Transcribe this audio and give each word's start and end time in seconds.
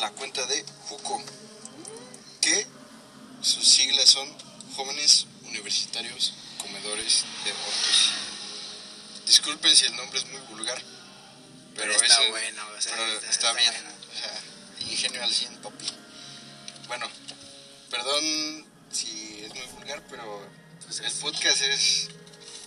la 0.00 0.10
cuenta 0.12 0.44
de 0.46 0.64
Juco, 0.88 1.22
que 2.40 2.66
sus 3.42 3.66
siglas 3.66 4.08
son 4.08 4.28
Jóvenes 4.74 5.26
Universitarios 5.44 6.32
Comedores 6.58 7.24
de 7.44 7.52
Hortos. 7.52 8.10
Disculpen 9.26 9.74
si 9.76 9.86
el 9.86 9.96
nombre 9.96 10.18
es 10.18 10.26
muy 10.26 10.40
vulgar, 10.42 10.80
pero, 11.74 11.92
Pero 11.92 12.04
está 12.04 12.20
ese- 12.22 12.30
bueno, 12.30 12.62
o 12.76 12.80
sea, 12.80 12.92
pero 12.92 13.06
está- 13.14 13.30
está, 13.30 13.50
está 13.50 13.52
bien. 13.52 13.74
O 14.12 14.18
sea, 14.18 14.90
ingenio 14.90 15.22
al 15.22 15.32
100, 15.34 15.56
papi. 15.62 15.86
Bueno, 16.88 17.08
perdón 17.90 18.66
si 18.92 19.42
es 19.44 19.54
muy 19.54 19.66
vulgar, 19.74 20.02
pero 20.08 20.48
Pues 20.84 21.00
el 21.00 21.12
podcast 21.14 21.60
es 21.62 22.08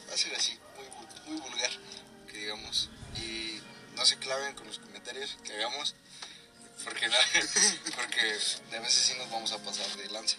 va 0.10 0.14
a 0.14 0.18
ser 0.18 0.36
así, 0.36 0.58
muy, 0.76 1.32
muy 1.32 1.42
vulgar, 1.50 1.72
que 2.28 2.38
digamos. 2.38 2.90
Y 3.16 3.62
no 3.96 4.06
se 4.06 4.18
claven 4.18 4.54
con 4.56 4.68
los 4.68 4.80
comentarios 4.80 5.38
que 5.46 5.54
hagamos, 5.54 5.96
porque, 6.84 7.08
la- 7.08 7.18
porque 7.96 8.40
a 8.76 8.80
veces 8.80 9.06
sí 9.06 9.14
nos 9.18 9.30
vamos 9.30 9.52
a 9.52 9.58
pasar 9.60 9.88
de 9.98 10.10
lanza. 10.10 10.38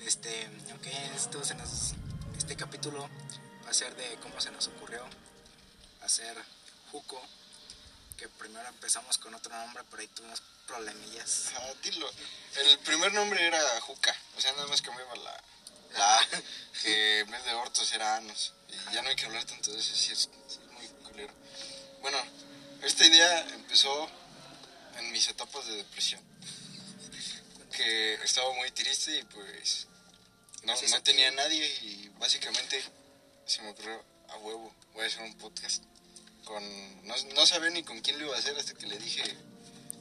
Este, 0.00 0.46
ok, 0.74 0.86
esto 1.16 1.44
se 1.44 1.54
nos, 1.54 1.92
este 2.36 2.56
capítulo 2.56 3.08
va 3.64 3.70
a 3.70 3.74
ser 3.74 3.94
de 3.96 4.16
cómo 4.22 4.40
se 4.40 4.50
nos 4.50 4.66
ocurrió 4.68 5.04
hacer 6.02 6.36
Juco, 6.90 7.20
que 8.18 8.28
primero 8.28 8.68
empezamos 8.68 9.18
con 9.18 9.34
otro 9.34 9.52
nombre, 9.56 9.82
pero 9.90 10.00
ahí 10.02 10.08
tuvimos 10.08 10.42
problemillas. 10.66 11.48
Ajá, 11.54 11.74
dilo. 11.82 12.08
El 12.56 12.78
primer 12.80 13.12
nombre 13.12 13.44
era 13.46 13.58
Juca, 13.80 14.14
o 14.36 14.40
sea, 14.40 14.52
nada 14.52 14.66
más 14.66 14.82
cambiaba 14.82 15.14
la, 15.16 15.42
la 15.96 16.16
A, 16.18 16.20
que 16.82 17.20
en 17.20 17.30
vez 17.30 17.44
de 17.44 17.54
Hortos 17.54 17.92
era 17.92 18.16
Anos. 18.16 18.52
Y 18.68 18.94
ya 18.94 19.02
no 19.02 19.08
hay 19.08 19.16
que 19.16 19.24
hablar 19.26 19.44
tanto 19.44 19.72
de 19.72 19.78
eso, 19.80 19.94
sí 19.94 20.12
es, 20.12 20.28
sí 20.48 20.58
es 20.60 20.72
muy 20.72 20.86
culero. 21.08 21.32
Bueno, 22.02 22.18
esta 22.82 23.06
idea 23.06 23.40
empezó 23.54 24.08
en 24.98 25.12
mis 25.12 25.28
etapas 25.28 25.66
de 25.66 25.76
depresión. 25.76 26.20
Que 27.72 28.14
estaba 28.22 28.52
muy 28.54 28.70
triste 28.70 29.18
y 29.18 29.22
pues 29.24 29.86
no, 30.64 30.74
no 30.74 31.02
tenía 31.02 31.30
nadie 31.32 31.66
y 31.82 32.08
básicamente 32.18 32.82
se 33.46 33.62
me 33.62 33.70
ocurrió 33.70 34.02
a 34.28 34.36
huevo, 34.38 34.74
voy 34.94 35.04
a 35.04 35.06
hacer 35.06 35.22
un 35.22 35.34
podcast. 35.38 35.82
Con, 36.44 36.62
no, 37.06 37.14
no 37.34 37.46
sabía 37.46 37.70
ni 37.70 37.82
con 37.82 38.00
quién 38.00 38.18
lo 38.18 38.26
iba 38.26 38.36
a 38.36 38.38
hacer 38.38 38.56
hasta 38.56 38.74
que 38.74 38.86
le 38.86 38.98
dije 38.98 39.22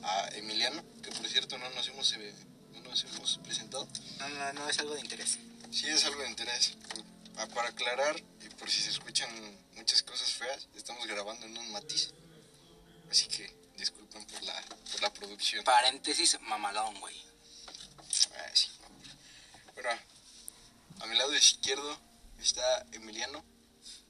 a 0.03 0.29
Emiliano, 0.33 0.83
que 1.01 1.11
por 1.11 1.27
cierto 1.27 1.57
no 1.57 1.69
nos 1.71 1.87
hemos, 1.87 2.11
eh, 2.13 2.33
no 2.73 2.81
nos 2.81 3.03
hemos 3.05 3.39
presentado. 3.43 3.87
No, 4.19 4.29
no, 4.29 4.53
no 4.53 4.69
es 4.69 4.79
algo 4.79 4.93
de 4.93 5.01
interés. 5.01 5.37
Sí, 5.71 5.87
es 5.87 6.05
algo 6.05 6.21
de 6.21 6.29
interés. 6.29 6.73
Ah, 7.37 7.47
Para 7.47 7.69
aclarar, 7.69 8.21
y 8.41 8.49
por 8.55 8.69
si 8.69 8.81
se 8.81 8.89
escuchan 8.89 9.29
muchas 9.75 10.03
cosas 10.03 10.31
feas, 10.33 10.67
estamos 10.75 11.07
grabando 11.07 11.45
en 11.45 11.57
un 11.57 11.71
matiz. 11.71 12.11
Así 13.09 13.27
que 13.27 13.62
disculpen 13.83 14.25
por 14.25 14.41
la, 14.43 14.61
por 14.91 15.01
la 15.01 15.13
producción. 15.13 15.63
Paréntesis, 15.65 16.39
mamalón, 16.41 16.99
güey. 17.01 17.21
Ah, 18.37 18.49
sí. 18.53 18.69
Bueno, 19.73 19.89
a 21.01 21.05
mi 21.07 21.15
lado 21.17 21.35
izquierdo 21.35 21.99
está 22.39 22.85
Emiliano 22.93 23.43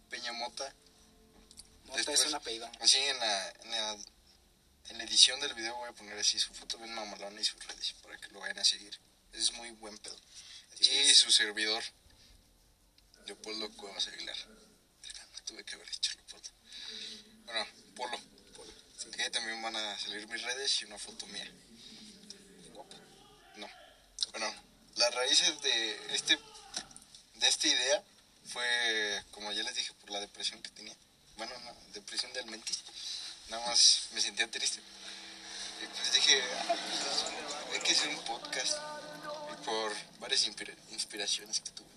Peña 0.10 0.32
Mota. 0.34 0.74
Mota 1.86 1.98
Después- 1.98 2.20
es 2.22 2.28
un 2.28 2.36
apellido. 2.36 2.70
Así 2.82 2.98
en 3.00 3.20
la, 3.20 3.50
en, 3.64 3.72
la, 3.72 3.98
en 4.90 4.98
la 5.00 5.04
edición 5.06 5.40
del 5.40 5.54
video 5.56 5.76
voy 5.78 5.90
a 5.90 5.94
poner 5.94 6.18
así 6.20 6.38
su 6.40 6.54
foto 6.54 6.78
bien 6.78 6.94
mamalona 6.94 7.42
y 7.42 7.46
sus 7.46 7.66
redes 7.66 7.94
para 8.04 8.18
que 8.18 8.28
lo 8.30 8.40
vayan 8.42 8.60
a 8.60 8.64
seguir. 8.66 9.00
Es 9.32 9.52
muy 9.54 9.72
buen 9.72 9.98
pedo. 9.98 10.18
Y 10.80 11.14
su 11.16 11.32
servidor, 11.32 11.84
Leopoldo 13.26 13.72
Cuevas 13.78 14.08
Aguilar. 14.08 14.38
Tuve 15.46 15.64
que 15.66 15.76
haber 15.76 15.90
dicho 15.90 16.12
Leopoldo. 16.16 16.50
Bueno, 17.46 17.68
Polo. 17.96 18.18
Que 19.12 19.30
también 19.30 19.62
van 19.62 19.76
a 19.76 20.00
salir 20.00 20.28
mis 20.28 20.42
redes 20.42 20.82
y 20.82 20.86
una 20.86 20.98
foto 20.98 21.26
mía. 21.28 21.46
No. 23.56 23.70
Bueno, 24.32 24.54
las 24.96 25.14
raíces 25.14 25.62
de 25.62 26.16
este 26.16 26.38
de 27.36 27.48
esta 27.48 27.68
idea 27.68 28.04
fue, 28.48 29.24
como 29.32 29.52
ya 29.52 29.64
les 29.64 29.76
dije, 29.76 29.94
por 29.94 30.12
la 30.12 30.20
depresión 30.20 30.62
que 30.62 30.70
tenía. 30.70 30.96
Bueno, 31.38 31.54
no, 31.60 31.76
depresión 31.94 32.32
de 32.34 32.44
mentis. 32.46 32.84
Nada 33.50 33.66
más 33.68 34.08
me 34.14 34.22
sentía 34.22 34.50
triste. 34.50 34.80
Y 35.82 35.86
pues 35.88 36.14
dije, 36.14 36.42
ah, 36.42 36.66
pues, 36.68 37.74
hay 37.74 37.80
que 37.82 37.92
hacer 37.92 38.10
un 38.10 38.24
podcast. 38.24 38.78
Y 39.52 39.66
por 39.66 39.94
varias 40.20 40.46
inspira- 40.48 40.76
inspiraciones 40.92 41.60
que 41.60 41.72
tuve. 41.72 41.90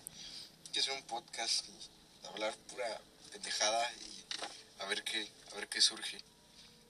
Hay 0.65 0.71
que 0.71 0.79
hacer 0.81 0.93
un 0.93 1.03
podcast 1.03 1.65
y 1.67 2.27
hablar 2.27 2.53
pura 2.69 3.01
pendejada 3.31 3.91
y 4.01 4.25
a 4.79 4.85
ver 4.85 5.03
qué, 5.03 5.29
a 5.51 5.55
ver 5.55 5.67
qué 5.69 5.81
surge. 5.81 6.17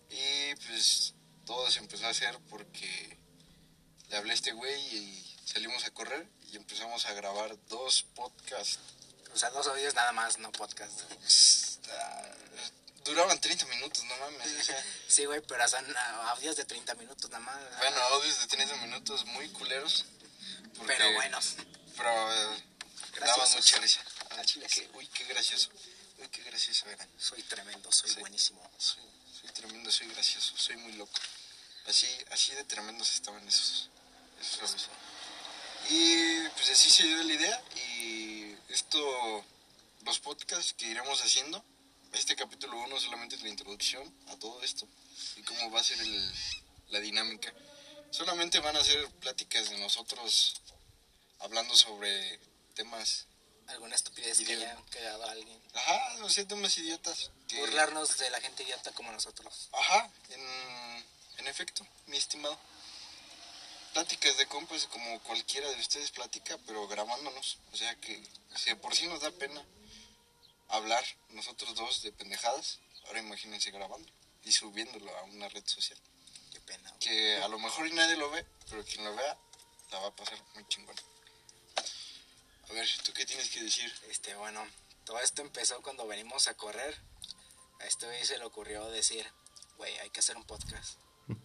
Y 0.09 0.55
pues 0.67 1.13
todo 1.45 1.69
se 1.71 1.79
empezó 1.79 2.05
a 2.05 2.09
hacer 2.09 2.37
porque 2.49 3.17
le 4.09 4.17
hablé 4.17 4.31
a 4.31 4.35
este 4.35 4.51
güey 4.53 4.79
y 4.95 5.37
salimos 5.45 5.85
a 5.85 5.91
correr 5.91 6.27
y 6.51 6.55
empezamos 6.55 7.05
a 7.05 7.13
grabar 7.13 7.55
dos 7.67 8.03
podcasts. 8.15 8.79
O 9.33 9.37
sea, 9.37 9.49
dos 9.51 9.67
audios 9.67 9.93
nada 9.93 10.11
más, 10.13 10.37
no 10.39 10.51
podcast. 10.51 11.01
Duraban 13.03 13.39
30 13.39 13.65
minutos, 13.67 14.03
no 14.03 14.17
mames. 14.17 14.47
o 14.59 14.63
sea, 14.65 14.85
Sí, 15.07 15.25
güey, 15.25 15.41
pero 15.47 15.67
son 15.67 15.85
ah, 15.95 16.31
audios 16.35 16.55
de 16.57 16.65
30 16.65 16.93
minutos 16.95 17.29
nada 17.31 17.43
más. 17.43 17.77
bueno, 17.77 17.97
audios 18.13 18.39
de 18.41 18.47
30 18.47 18.75
minutos 18.77 19.25
muy 19.25 19.47
culeros. 19.49 20.05
porque- 20.77 20.93
pero 20.97 21.13
buenos. 21.13 21.55
Pero 21.95 22.33
eh, 22.33 22.63
daban 23.19 23.51
mucha 23.51 23.77
risa. 23.79 24.01
Ah, 24.31 24.41
uy, 24.93 25.07
qué 25.07 25.23
gracioso. 25.25 25.69
Uy, 26.19 26.27
qué 26.29 26.43
gracioso 26.43 26.89
era. 26.89 27.07
Soy 27.17 27.41
tremendo, 27.43 27.91
soy 27.91 28.09
Sí. 28.09 28.19
buenísimo. 28.19 28.69
Soy 28.77 29.03
tremendo, 29.57 29.91
soy 29.91 30.07
gracioso, 30.07 30.53
soy 30.57 30.77
muy 30.77 30.93
loco. 30.93 31.19
Así, 31.87 32.07
así 32.31 32.53
de 32.53 32.63
tremendos 32.65 33.13
estaban 33.15 33.45
esos, 33.47 33.89
esos. 34.41 34.89
Y 35.89 36.47
pues 36.49 36.69
así 36.69 36.89
se 36.89 37.03
dio 37.03 37.23
la 37.23 37.33
idea 37.33 37.63
y 37.75 38.55
esto, 38.69 39.45
los 40.03 40.19
podcasts 40.19 40.73
que 40.73 40.87
iremos 40.87 41.21
haciendo, 41.21 41.63
este 42.13 42.35
capítulo 42.35 42.77
1 42.77 42.99
solamente 42.99 43.35
es 43.35 43.41
la 43.41 43.49
introducción 43.49 44.13
a 44.27 44.35
todo 44.37 44.61
esto 44.63 44.87
y 45.37 45.43
cómo 45.43 45.71
va 45.71 45.79
a 45.79 45.83
ser 45.83 45.99
el- 46.01 46.33
la 46.89 46.99
dinámica. 46.99 47.53
Solamente 48.11 48.59
van 48.59 48.75
a 48.77 48.83
ser 48.83 49.07
pláticas 49.19 49.69
de 49.69 49.77
nosotros 49.77 50.61
hablando 51.39 51.75
sobre 51.75 52.39
temas, 52.73 53.25
Alguna 53.67 53.95
estupidez 53.95 54.39
que 54.39 54.53
haya 54.53 54.77
cagado 54.91 55.25
a 55.25 55.31
alguien. 55.31 55.61
ajá, 55.73 56.23
o 56.23 56.29
sea, 56.29 56.47
temas 56.47 56.77
idiotas. 56.77 57.31
Que- 57.47 57.59
Burlarnos 57.59 58.17
de 58.17 58.29
la 58.29 58.39
gente 58.41 58.63
idiota 58.63 58.91
como 58.93 59.11
nosotros. 59.11 59.69
Ajá, 59.73 60.09
en, 60.29 61.05
en 61.37 61.47
efecto, 61.47 61.85
mi 62.07 62.17
estimado. 62.17 62.57
Pláticas 63.93 64.37
de 64.37 64.45
compas 64.47 64.85
como 64.87 65.19
cualquiera 65.23 65.67
de 65.69 65.79
ustedes 65.79 66.11
platica, 66.11 66.57
pero 66.67 66.87
grabándonos. 66.87 67.57
O 67.73 67.77
sea 67.77 67.95
que 67.95 68.21
si 68.55 68.69
de 68.69 68.75
por 68.75 68.95
sí 68.95 69.07
nos 69.07 69.21
da 69.21 69.31
pena 69.31 69.63
hablar 70.69 71.03
nosotros 71.29 71.73
dos 71.75 72.01
de 72.03 72.11
pendejadas, 72.11 72.79
ahora 73.07 73.19
imagínense 73.19 73.71
grabando 73.71 74.11
y 74.43 74.51
subiéndolo 74.51 75.15
a 75.17 75.23
una 75.23 75.47
red 75.49 75.65
social. 75.65 75.97
Qué 76.51 76.59
pena. 76.61 76.89
güey. 76.89 76.99
Que 76.99 77.37
a 77.37 77.47
lo 77.47 77.57
mejor 77.57 77.89
nadie 77.93 78.17
lo 78.17 78.29
ve, 78.29 78.45
pero 78.69 78.83
quien 78.85 79.03
lo 79.03 79.15
vea 79.15 79.37
la 79.91 79.99
va 79.99 80.07
a 80.09 80.15
pasar 80.15 80.37
muy 80.53 80.67
chingón. 80.67 80.95
A 82.69 82.73
ver, 82.73 82.87
¿tú 83.03 83.13
qué 83.13 83.25
tienes 83.25 83.49
que 83.49 83.63
decir? 83.63 83.91
Este, 84.09 84.35
bueno, 84.35 84.63
todo 85.05 85.19
esto 85.21 85.41
empezó 85.41 85.81
cuando 85.81 86.05
venimos 86.05 86.47
a 86.47 86.53
correr. 86.55 86.99
A 87.79 87.85
este 87.85 88.05
güey 88.05 88.25
se 88.25 88.37
le 88.37 88.45
ocurrió 88.45 88.89
decir, 88.89 89.25
güey, 89.77 89.95
hay 89.99 90.09
que 90.09 90.19
hacer 90.19 90.35
un 90.37 90.45
podcast. 90.45 90.97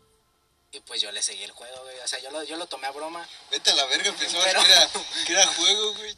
Y 0.75 0.81
pues 0.81 1.03
yo 1.03 1.13
le 1.13 1.21
seguí 1.23 1.43
el 1.43 1.51
juego, 1.51 1.83
güey. 1.83 1.99
O 2.01 2.09
sea, 2.09 2.19
yo 2.21 2.31
lo, 2.31 2.43
yo 2.45 2.57
lo 2.57 2.67
tomé 2.67 2.87
a 2.87 2.93
broma. 2.93 3.29
Vete 3.51 3.73
a 3.73 3.75
la 3.75 3.85
verga, 3.85 4.11
pensabas 4.15 4.47
Pero- 4.47 4.63
que, 4.65 4.73
era, 4.73 4.91
que 5.27 5.33
era 5.35 5.47
juego, 5.49 5.95
güey. 5.97 6.17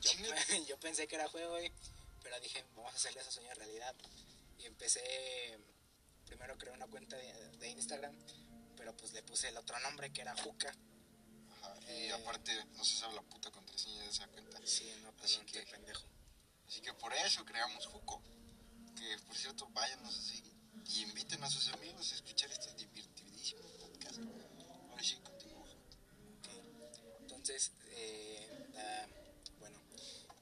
Yo, 0.68 0.78
pensé 0.78 1.08
que 1.08 1.16
era 1.16 1.26
juego, 1.28 1.50
güey. 1.50 1.72
Pero 2.22 2.38
dije, 2.38 2.64
vamos 2.76 2.92
a 2.92 2.96
hacerle 2.96 3.20
ese 3.20 3.32
sueño 3.32 3.52
realidad. 3.54 3.92
Y 4.60 4.66
empecé, 4.66 5.58
primero 6.26 6.56
creé 6.56 6.72
una 6.72 6.86
cuenta 6.86 7.16
de, 7.16 7.32
de 7.58 7.68
Instagram. 7.68 8.16
Pero 8.76 8.96
pues 8.96 9.10
le 9.12 9.24
puse 9.24 9.48
el 9.48 9.56
otro 9.56 9.76
nombre 9.80 10.12
que 10.12 10.20
era 10.20 10.36
Juca. 10.36 10.72
Ajá, 11.60 11.74
y 11.92 12.10
aparte 12.10 12.54
no 12.76 12.84
se 12.84 12.96
sabe 12.96 13.14
la 13.16 13.22
puta 13.22 13.50
contraseña 13.50 14.04
de 14.04 14.08
esa 14.10 14.28
cuenta. 14.28 14.56
Sí, 14.64 14.84
no, 15.02 15.08
Así 15.20 15.38
perdón, 15.38 15.46
que- 15.46 15.72
pendejo. 15.72 16.04
Así 16.68 16.80
que 16.80 16.94
por 16.94 17.12
eso 17.12 17.44
creamos 17.44 17.86
Juco. 17.86 18.22
Que 18.96 19.18
por 19.26 19.36
cierto, 19.36 19.68
váyanos 19.72 20.16
a 20.18 20.22
seguir 20.22 20.52
y 20.86 21.02
inviten 21.02 21.42
a 21.42 21.50
sus 21.50 21.68
amigos 21.72 22.12
a 22.12 22.14
escuchar 22.14 22.50
este 22.52 22.72
divertidísimo 22.74 23.62
podcast. 23.78 24.18
Ahora 24.90 25.02
sí, 25.02 25.16
continúa. 25.22 25.68
Entonces, 27.20 27.72
eh, 27.90 28.68
ah, 28.76 29.06
bueno, 29.58 29.80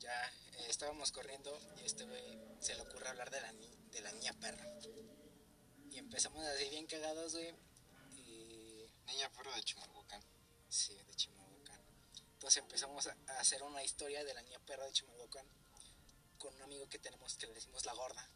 ya 0.01 0.29
eh, 0.29 0.67
estábamos 0.69 1.11
corriendo 1.13 1.59
y 1.81 1.87
este 1.87 2.05
güey 2.05 2.39
se 2.61 2.75
le 2.75 2.83
ocurre 2.83 3.09
hablar 3.09 3.31
de 3.31 3.41
la, 3.41 3.53
ni- 3.53 3.77
de 3.93 4.01
la 4.01 4.13
niña 4.13 4.33
perra. 4.35 4.67
Y 5.91 5.99
empezamos 5.99 6.45
así 6.47 6.69
bien 6.71 6.87
cagados, 6.87 7.33
güey. 7.35 7.55
Y 8.17 8.87
Niña 9.07 9.31
perro 9.31 9.53
de 9.55 9.63
Chimalhuacán. 9.63 10.23
sí, 10.69 10.95
de 10.95 11.15
Chimalhuacán. 11.15 11.81
Entonces 12.35 12.63
empezamos 12.63 13.07
a, 13.07 13.17
a 13.29 13.41
hacer 13.41 13.63
una 13.63 13.83
historia 13.85 14.25
de 14.25 14.35
la 14.35 14.43
niña 14.43 14.59
perra 14.61 14.85
de 14.87 14.93
Chimalhuacán 14.93 15.47
con 16.39 16.55
un 16.55 16.63
amigo 16.63 16.89
que 16.89 16.99
tenemos 16.99 17.37
que 17.37 17.47
le 17.47 17.55
decimos 17.55 17.85
la 17.87 17.93
gorda. 17.93 18.29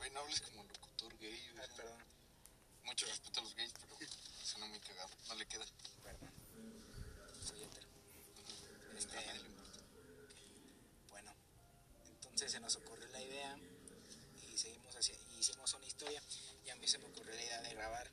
Güey, 0.00 0.10
no 0.12 0.20
hables 0.20 0.40
como 0.40 0.64
locutor 0.64 1.18
gay. 1.18 1.30
Ay, 1.30 1.66
sea, 1.66 1.76
perdón. 1.76 1.98
mucho 2.84 3.04
respeto 3.04 3.40
a 3.40 3.42
los 3.42 3.54
gays, 3.54 3.70
pero 3.74 3.98
suena 4.42 4.66
muy 4.68 4.80
cagado. 4.80 5.10
No 5.28 5.34
le 5.34 5.44
queda. 5.44 5.66
Perdón. 6.02 6.30
Soy 7.46 7.62
hetero. 7.64 7.86
Este, 8.96 9.14
le 9.14 9.46
importa. 9.46 9.80
bueno, 11.10 11.34
entonces 12.06 12.50
se 12.50 12.60
nos 12.60 12.76
ocurrió 12.76 13.08
la 13.08 13.20
idea 13.20 13.58
y 14.48 14.56
seguimos 14.56 14.96
así, 14.96 15.12
y 15.34 15.40
hicimos 15.40 15.74
una 15.74 15.86
historia 15.86 16.22
y 16.64 16.70
a 16.70 16.76
mí 16.76 16.88
se 16.88 16.96
me 16.96 17.04
ocurrió 17.04 17.34
la 17.34 17.42
idea 17.42 17.60
de 17.60 17.74
grabar. 17.74 18.10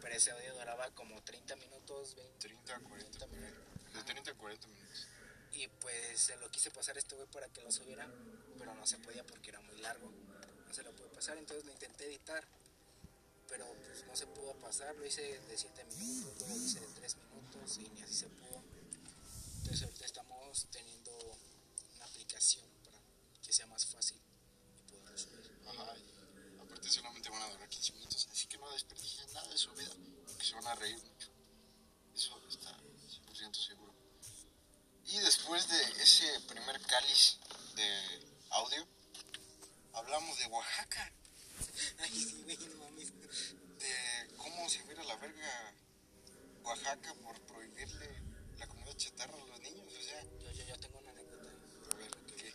Pero 0.00 0.14
ese 0.16 0.32
audio 0.32 0.52
duraba 0.54 0.90
como 0.96 1.22
30 1.22 1.54
minutos, 1.56 2.16
20 2.16 2.38
30 2.40 2.74
a 2.74 2.80
40 2.80 3.26
minutos. 3.28 3.94
De 3.94 4.02
30 4.02 4.30
a 4.32 4.34
40 4.34 4.66
minutos. 4.66 5.06
Y 5.52 5.68
pues 5.68 6.20
se 6.20 6.36
lo 6.38 6.50
quise 6.50 6.72
pasar 6.72 6.96
a 6.96 6.98
este 6.98 7.14
güey 7.14 7.28
para 7.28 7.46
que 7.46 7.62
lo 7.62 7.70
subiera, 7.70 8.08
pero 8.58 8.74
no 8.74 8.84
se 8.84 8.98
podía 8.98 9.22
porque 9.24 9.50
era 9.50 9.60
muy 9.60 9.76
largo. 9.80 10.10
No 10.72 10.76
se 10.76 10.84
lo 10.84 10.96
pude 10.96 11.08
pasar, 11.08 11.36
entonces 11.36 11.66
lo 11.66 11.72
intenté 11.72 12.06
editar, 12.06 12.42
pero 13.46 13.66
pues 13.84 14.06
no 14.06 14.16
se 14.16 14.26
pudo 14.28 14.54
pasar. 14.54 14.96
Lo 14.96 15.04
hice 15.04 15.20
de 15.20 15.58
7 15.58 15.84
minutos, 15.84 16.32
luego 16.38 16.56
lo 16.56 16.64
hice 16.64 16.80
de 16.80 16.86
3 16.86 17.16
minutos 17.16 17.76
y 17.76 17.88
ni 17.90 18.00
así 18.00 18.14
se 18.14 18.26
pudo. 18.28 18.62
Entonces 19.58 19.82
ahorita 19.82 20.06
estamos 20.06 20.66
teniendo 20.70 21.14
una 21.94 22.06
aplicación 22.06 22.64
para 22.86 22.96
que 23.42 23.52
sea 23.52 23.66
más 23.66 23.84
fácil 23.84 24.16
y 24.16 24.90
poderlo 24.90 25.18
subir. 25.18 25.60
Ajá, 25.66 25.94
y 26.56 26.58
aparte 26.58 26.88
solamente 26.88 27.28
van 27.28 27.42
a 27.42 27.50
durar 27.50 27.68
15 27.68 27.92
minutos, 27.92 28.26
así 28.32 28.46
que 28.46 28.56
no 28.56 28.70
desperdicien 28.70 29.30
nada 29.34 29.48
de 29.50 29.58
su 29.58 29.70
vida, 29.74 29.92
porque 30.26 30.42
se 30.42 30.54
van 30.54 30.68
a 30.68 30.74
reír 30.76 30.96
mucho. 30.96 31.28
Eso 32.14 32.40
está 32.48 32.74
100% 32.80 33.54
seguro. 33.56 33.92
Y 35.04 35.18
después 35.18 35.68
de 35.68 35.82
ese 36.02 36.40
primer 36.48 36.80
cáliz 36.80 37.36
de 37.76 38.32
audio, 38.52 38.88
hablamos 40.02 40.38
de 40.38 40.46
Oaxaca, 40.46 41.12
Ay, 41.98 42.10
sí, 42.10 42.42
güey, 42.44 42.56
no 42.56 42.84
mames. 42.84 43.12
de 43.78 44.34
cómo 44.36 44.68
se 44.68 44.82
va 44.82 44.88
a 44.90 44.92
ir 44.92 45.00
a 45.00 45.04
la 45.04 45.16
verga 45.16 45.74
Oaxaca 46.64 47.14
por 47.22 47.40
prohibirle 47.42 48.08
la 48.58 48.66
comida 48.66 48.96
chatarra 48.96 49.34
a 49.34 49.46
los 49.46 49.60
niños, 49.60 49.86
o 49.92 50.02
sea, 50.02 50.22
Yo, 50.24 50.50
yo, 50.52 50.64
yo 50.64 50.78
tengo 50.80 50.98
una 50.98 51.10
anécdota. 51.10 51.50
a 51.92 51.96
ver, 51.96 52.10
¿qué? 52.36 52.54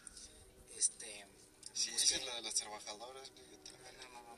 Este. 0.78 1.26
Si 1.74 1.90
pues 1.92 2.02
dices 2.02 2.20
que- 2.20 2.26
la 2.26 2.36
de 2.36 2.42
las 2.42 2.54
trabajadoras, 2.56 3.32
güey, 3.32 3.48
No, 3.48 4.22
no, 4.22 4.36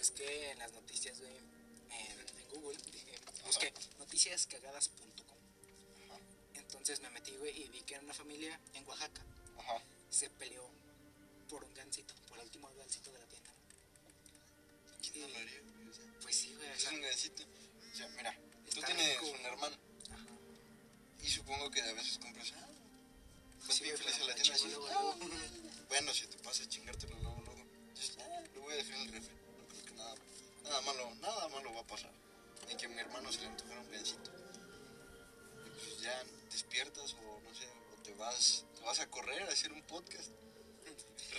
Es 0.00 0.10
que 0.10 0.50
en 0.50 0.58
las 0.58 0.72
noticias, 0.72 1.18
güey, 1.20 1.36
en, 1.36 2.38
en 2.38 2.48
Google, 2.48 2.78
dije, 2.92 3.18
busqué 3.44 3.72
noticiascagadas.com. 3.98 5.38
Entonces 6.54 7.00
me 7.00 7.10
metí, 7.10 7.36
güey, 7.36 7.62
y 7.64 7.68
vi 7.68 7.82
que 7.82 7.94
era 7.94 8.02
una 8.04 8.14
familia 8.14 8.58
en 8.74 8.86
Oaxaca. 8.88 9.22
ajá. 9.58 9.82
Se 10.10 10.28
peleó 10.30 10.68
por 11.50 11.64
un 11.64 11.74
gancito, 11.74 12.14
por 12.28 12.38
el 12.38 12.44
último 12.44 12.70
gancito 12.76 13.10
de 13.12 13.18
la 13.18 13.26
tienda. 13.26 13.50
¿Quién 15.02 15.20
no 15.20 15.28
lo 15.28 15.36
haría? 15.38 15.60
O 15.90 15.92
sea, 15.94 16.04
Pues 16.22 16.36
sí, 16.36 16.54
güey, 16.54 16.68
Es 16.70 16.86
un 16.86 17.00
gancito. 17.02 17.42
O 17.92 17.96
sea, 17.96 18.08
mira, 18.10 18.34
tú 18.72 18.80
tienes 18.82 19.20
rico. 19.20 19.26
un 19.32 19.40
hermano 19.46 19.76
ajá. 20.12 20.26
y 21.20 21.28
supongo 21.28 21.70
que 21.70 21.82
a 21.82 21.92
veces 21.92 22.18
compras. 22.18 22.52
Ah, 22.56 22.68
vas 23.66 23.76
Sí, 23.76 23.82
bien 23.84 23.98
feliz 23.98 24.14
pero 24.14 24.26
la 24.28 24.34
tienda 24.34 24.54
así. 24.54 24.74
ah. 24.90 25.14
Bueno, 25.88 26.14
si 26.14 26.26
te 26.28 26.38
pasa 26.38 26.68
chingártelo 26.68 27.16
luego, 27.20 27.42
luego. 27.44 27.64
Dices, 27.94 28.16
ah, 28.20 28.42
lo 28.54 28.60
voy 28.60 28.74
a 28.74 28.76
dejar 28.76 28.94
en 28.94 29.00
el 29.02 29.12
refri. 29.12 29.34
No 29.58 29.66
creo 29.68 29.84
que 29.84 29.94
nada, 29.94 30.14
nada 30.62 30.80
malo, 30.82 31.14
nada 31.16 31.48
malo 31.48 31.74
va 31.74 31.80
a 31.80 31.86
pasar. 31.86 32.12
Ni 32.68 32.76
que 32.76 32.86
a 32.86 32.88
mi 32.88 32.98
hermano 33.00 33.32
se 33.32 33.40
le 33.40 33.46
antojara 33.48 33.80
un 33.80 33.90
gancito. 33.90 34.30
Y 35.66 35.70
pues 35.70 36.00
ya 36.00 36.22
despiertas 36.52 37.14
o 37.14 37.40
no 37.40 37.54
sé, 37.54 37.66
o 37.92 38.02
te 38.02 38.14
vas, 38.14 38.64
te 38.76 38.82
vas 38.82 39.00
a 39.00 39.10
correr 39.10 39.42
a 39.42 39.52
hacer 39.52 39.72
un 39.72 39.82
podcast. 39.82 40.30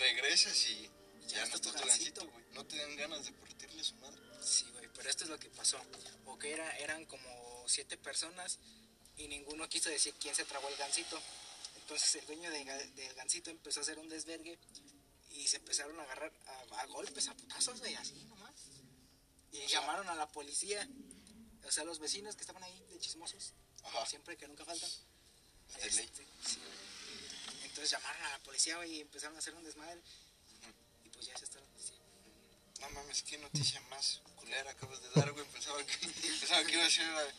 Regresas 0.02 0.66
y 0.68 0.90
Ya 1.28 1.36
ya 1.38 1.46
no 1.46 1.54
está 1.54 1.72
tu 1.72 1.72
gancito, 1.86 2.26
güey. 2.28 2.44
No 2.52 2.66
te 2.66 2.76
dan 2.76 2.96
ganas 2.96 3.24
de 3.24 3.32
partirle 3.32 3.80
a 3.80 3.84
su 3.84 3.94
madre. 3.96 4.20
Sí, 4.42 4.64
güey, 4.72 4.88
pero 4.94 5.08
esto 5.08 5.24
es 5.24 5.30
lo 5.30 5.38
que 5.38 5.48
pasó. 5.50 5.80
O 6.26 6.38
que 6.38 6.52
era, 6.52 6.68
eran 6.78 7.04
como 7.06 7.64
siete 7.68 7.96
personas 7.96 8.58
y 9.16 9.28
ninguno 9.28 9.68
quiso 9.68 9.88
decir 9.88 10.14
quién 10.20 10.34
se 10.34 10.44
tragó 10.44 10.68
el 10.68 10.76
gancito. 10.76 11.20
Entonces 11.76 12.14
el 12.16 12.26
dueño 12.26 12.50
de 12.50 12.64
del 12.64 13.14
gancito 13.14 13.50
empezó 13.50 13.80
a 13.80 13.82
hacer 13.82 13.98
un 13.98 14.08
desvergue 14.08 14.58
y 15.30 15.46
se 15.46 15.56
empezaron 15.58 15.98
a 16.00 16.02
agarrar 16.02 16.32
a, 16.46 16.80
a 16.80 16.86
golpes, 16.86 17.28
a 17.28 17.34
putazos, 17.34 17.78
güey, 17.80 17.94
así 17.94 18.14
nomás. 18.24 18.52
Y 19.52 19.58
O 19.64 19.68
sea- 19.68 19.80
llamaron 19.80 20.08
a 20.08 20.14
la 20.14 20.26
policía. 20.30 20.86
O 21.64 21.70
sea, 21.70 21.84
los 21.84 22.00
vecinos 22.00 22.34
que 22.34 22.40
estaban 22.42 22.62
ahí 22.64 22.84
de 22.90 22.98
chismosos, 22.98 23.52
Ajá. 23.84 23.92
como 23.92 24.06
siempre 24.06 24.36
que 24.36 24.48
nunca 24.48 24.64
faltan. 24.64 24.90
Este, 25.80 25.90
sí, 25.90 26.08
güey. 26.16 26.72
Entonces 27.72 27.90
llamaron 27.90 28.22
a 28.22 28.30
la 28.30 28.38
policía, 28.40 28.84
y 28.86 29.00
empezaron 29.00 29.34
a 29.36 29.38
hacer 29.38 29.54
un 29.54 29.64
desmadre. 29.64 29.98
Y 31.04 31.08
pues 31.08 31.24
ya 31.26 31.36
se 31.38 31.44
está 31.44 31.58
la 31.58 31.66
policía. 31.66 31.96
No 32.80 32.90
mames, 32.90 33.22
qué 33.22 33.38
noticia 33.38 33.80
más 33.88 34.20
culera 34.36 34.70
acabas 34.70 35.00
de 35.02 35.08
dar, 35.10 35.32
güey. 35.32 35.46
Pensaba 35.46 35.82
que, 35.84 35.96
pensaba 36.06 36.64
que 36.64 36.72
iba 36.72 36.84
a 36.84 36.90
ser. 36.90 37.06
la- 37.08 37.32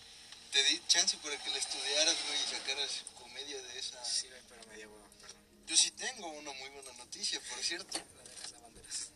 Te 0.52 0.64
di 0.66 0.82
chance 0.88 1.18
para 1.18 1.38
que 1.42 1.50
la 1.50 1.58
estudiaras, 1.58 2.16
güey, 2.28 2.40
y 2.42 2.48
sacaras 2.48 3.04
comedia 3.16 3.62
de 3.62 3.80
esa. 3.80 4.04
Sí, 4.06 4.28
güey, 4.28 4.42
pero 4.50 4.64
me 4.70 4.76
dio 4.78 4.90
huevo, 4.90 5.08
perdón. 5.22 5.38
Yo 5.68 5.78
sí 5.78 5.92
tengo 5.92 6.28
una 6.28 6.52
muy 6.54 6.70
buena 6.70 6.94
noticia, 6.94 7.40
por 7.50 7.60
cierto. 7.64 7.98
La 8.18 8.24
de 8.24 8.36
las 8.40 8.52
lavanderas. 8.52 9.10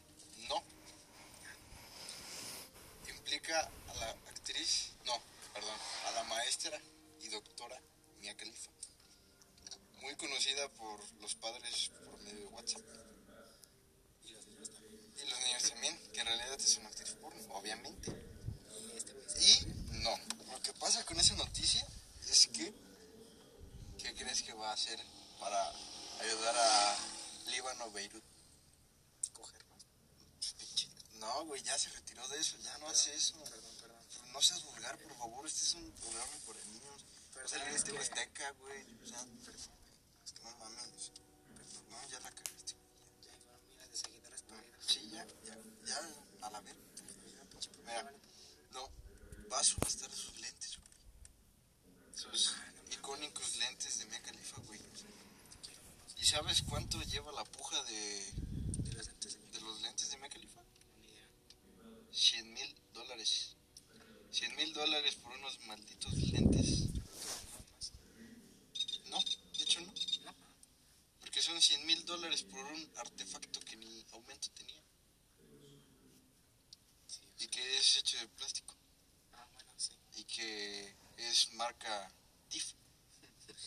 No. 0.50 0.64
Implica 3.10 3.70
a 3.90 3.94
la 3.96 4.10
actriz, 4.30 4.92
no, 5.06 5.22
perdón, 5.54 5.78
a 6.06 6.12
la 6.12 6.24
maestra 6.26 6.80
y 7.22 7.28
doctora 7.30 7.80
Mia 8.20 8.36
Khalifa. 8.36 8.72
Muy 10.02 10.16
conocida 10.16 10.68
por 10.70 11.00
los 11.22 11.36
padres 11.36 11.90
por 12.10 12.20
medio 12.22 12.40
de 12.40 12.46
WhatsApp. 12.48 12.82
Y 14.24 14.32
los 14.32 14.46
niños 14.48 14.70
también. 14.70 15.12
Y 15.18 15.30
los 15.30 15.40
niños 15.40 15.64
también, 15.70 16.12
que 16.14 16.20
en 16.22 16.28
realidad 16.28 16.60
es 16.60 16.78
una 16.78 16.90
actriz 16.90 17.12
porno, 17.22 17.42
obviamente. 17.56 18.12
Y 18.72 18.98
este 18.98 19.14
sí. 19.40 19.60
Y 19.68 20.00
no, 20.00 20.18
lo 20.52 20.62
que 20.62 20.74
pasa 20.74 21.04
con 21.06 21.20
esa 21.20 21.36
noticia 21.36 21.86
es 22.30 22.48
que, 22.48 22.74
¿qué 23.98 24.14
crees 24.16 24.44
que 24.44 24.54
va 24.54 24.70
a 24.70 24.74
hacer 24.74 25.00
para 25.40 25.72
ayudar 26.22 26.56
a 26.58 26.98
Líbano 27.48 27.92
Beirut? 27.92 28.24
coger 29.34 29.64
más. 29.66 29.86
No, 31.16 31.46
güey, 31.46 31.62
ya 31.64 31.78
se 31.78 31.90
retiró 31.90 32.28
de 32.30 32.40
eso, 32.40 32.58
ya 32.60 32.78
no 32.78 32.88
hace 32.88 33.14
eso. 33.16 33.36
Perdón, 33.44 33.76
perdón. 33.82 34.32
No 34.32 34.42
seas 34.42 34.64
vulgar, 34.64 34.98
por 35.00 35.16
favor, 35.18 35.46
este 35.48 35.64
es 35.66 35.74
un 35.74 35.92
programa 35.92 36.34
para 36.46 36.60
niños. 36.66 37.06
Pero 37.34 37.46
o 37.46 37.50
sea, 37.50 37.64
que- 37.66 37.98
Azteca, 37.98 38.52
güey, 38.52 38.82
o 39.04 39.08
sea, 39.08 39.26
mames. 40.56 41.12
No, 41.90 42.10
ya 42.10 42.20
la 42.20 42.32
cagaste. 42.32 42.74
Ya 43.24 43.32
hay 43.34 43.40
fueron 43.40 43.68
miles 43.68 43.92
de 43.92 43.98
seguidores 43.98 44.42
perdidos. 44.44 44.86
Sí, 44.86 45.10
ya, 45.12 45.26
ya, 45.46 45.58
ya, 45.86 46.00
a 46.46 46.50
la 46.52 46.62
verga. 46.62 46.82
Ya, 47.36 47.44
pinche 47.50 47.70
Mira, 47.84 48.02
programa. 48.04 48.12
no, 48.72 48.90
va 49.52 49.60
a 49.60 49.64
subastar 49.64 50.12
sus 50.12 50.40
lentes, 50.40 50.78
güey. 50.78 50.88
Sus 52.16 52.56
icónicos 52.92 53.56
lentes 53.58 54.00
de 54.00 54.06
Mia 54.06 54.22
Khalifa, 54.22 54.62
güey. 54.62 54.80
¿Y 56.20 56.26
sabes 56.26 56.62
cuánto 56.64 57.02
lleva 57.04 57.32
la 57.32 57.44
puja 57.46 57.82
de, 57.84 58.32
De 58.34 58.94
los 58.94 59.08
lentes 59.08 59.34
de 59.34 59.40
mi 59.40 59.52
de 59.52 59.62
los 59.62 59.82
lentes 59.82 60.10
de 60.10 60.18
Mia 60.18 60.30
Khalifa? 60.30 60.62
ni 61.00 61.08
idea. 61.08 61.28
100 62.12 62.54
mil 62.54 62.76
dólares. 62.94 63.56
100 64.32 64.56
mil 64.56 64.74
dólares 64.74 65.16
por 65.16 65.32
unos 65.34 65.60
malditos 65.68 66.14
lentes. 66.14 66.90
Nada 66.90 67.42
más. 67.76 67.92
No, 69.10 69.58
de 69.58 69.64
hecho 69.64 69.80
no. 69.82 69.94
No. 70.26 70.36
Porque 71.22 71.42
son 71.42 71.62
100 71.62 71.86
mil 71.86 72.04
dólares 72.06 72.44
por 72.44 72.60
un 72.66 72.92
artefacto 72.98 73.60
que 73.62 73.78
ni 73.78 74.06
aumento 74.12 74.50
tenía. 74.52 74.82
Sí, 77.08 77.22
o 77.24 77.36
Y 77.38 77.40
sea, 77.40 77.50
que 77.52 77.78
es 77.78 77.98
hecho 77.98 78.18
de 78.18 78.27
plástico. 78.38 78.74
Ah, 79.34 79.48
bueno, 79.54 79.72
sí. 79.78 79.92
Y 80.16 80.24
que 80.24 80.96
es 81.18 81.54
marca 81.54 82.12
TIF. 82.50 82.74